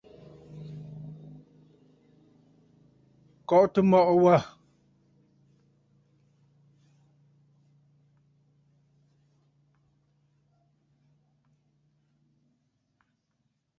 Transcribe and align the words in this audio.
Kɔʼɔtə 3.47 3.79
mɔʼɔ 3.89 4.13
wâ. 4.23 4.35